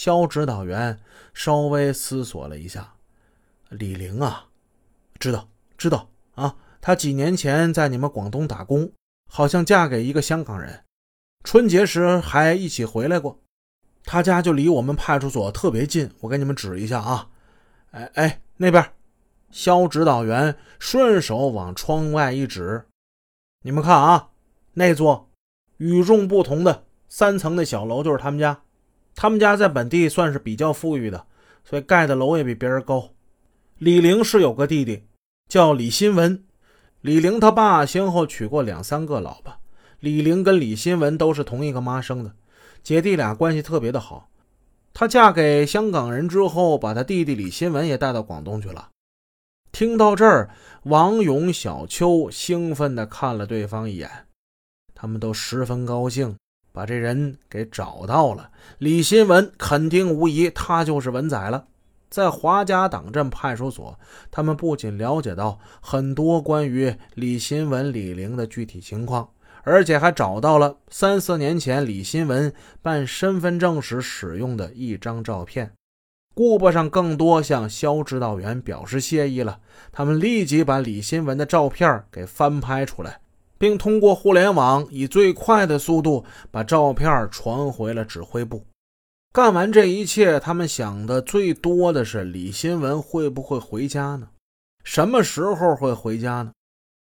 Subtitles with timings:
[0.00, 0.98] 肖指导员
[1.34, 2.94] 稍微思索了一下
[3.68, 4.46] ：“李玲啊，
[5.18, 8.90] 知道知道啊，她几年前在你们广东打工，
[9.30, 10.84] 好像嫁给一个香港人，
[11.44, 13.38] 春节时还一起回来过。
[14.02, 17.28] 她家就离我们派出所特别近，我给你们指一下啊。
[17.90, 18.82] 哎哎，那边。”
[19.52, 22.86] 肖指导员顺手往窗外一指
[23.64, 24.30] ：“你们看啊，
[24.72, 25.28] 那座
[25.76, 28.62] 与众不同的三层的小楼就是他们家。
[29.14, 31.26] 他们家在本地算是比较富裕的，
[31.64, 33.10] 所以盖的楼也比别人高。
[33.78, 35.04] 李玲是有个弟弟，
[35.48, 36.44] 叫李新文。
[37.00, 39.54] 李玲他爸先后娶过两三个老婆，
[40.00, 42.34] 李玲跟李新文都是同一个妈生的，
[42.82, 44.28] 姐弟俩关系特别的好。
[44.92, 48.88] 她嫁给香港人之后，把她弟弟李新文也带到广东去了。”
[49.72, 50.50] 听到这儿，
[50.82, 54.10] 王勇、小邱兴奋地看了对方一眼，
[54.94, 56.36] 他们都十分高兴，
[56.72, 58.50] 把这人给找到了。
[58.78, 61.66] 李新文肯定无疑，他就是文仔了。
[62.08, 63.98] 在华家党镇派出所，
[64.30, 69.30] 他们不仅了解到很多关于李新文、李玲的具体情况，
[69.62, 75.72] 而且还找到了三四年前李新文办身份证时使用的一张照片。
[76.34, 79.60] 顾不上更多向肖指导员表示谢意了，
[79.92, 83.20] 他们立即把李新文的照片给翻拍出来，
[83.60, 88.64] 并通过互联网以最快的速度把照片传回了指挥部。
[89.34, 94.30] 干完这一切，他们想的最多的是李新文会不会回家呢？
[94.82, 96.52] 什么时候会回家呢？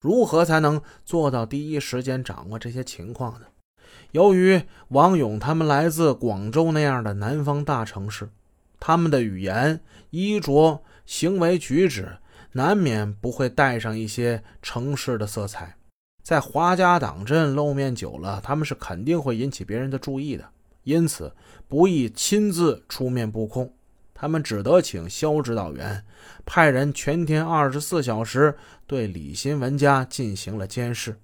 [0.00, 3.46] 如何才能做到第一时间掌握这些情况呢？
[4.10, 8.28] 由于王勇他们来自广州那样的南方大城市。
[8.80, 12.18] 他们的语言、衣着、行为举止，
[12.50, 15.76] 难免不会带上一些城市的色彩。
[16.22, 20.48] 在华家党镇露面久了，他们是肯定会引起别人的注意的，
[20.84, 21.34] 因此
[21.66, 23.72] 不宜亲自出面布控。
[24.14, 26.04] 他们只得请肖指导员
[26.46, 28.56] 派人全天二十四小时
[28.86, 31.18] 对李新文家进行了监视。